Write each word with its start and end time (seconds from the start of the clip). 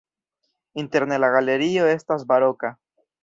Interne 0.83 1.19
la 1.25 1.29
galerio 1.37 1.85
estas 1.91 2.25
baroka. 2.33 2.73